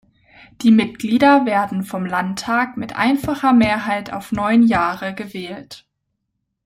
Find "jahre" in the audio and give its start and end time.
4.63-5.13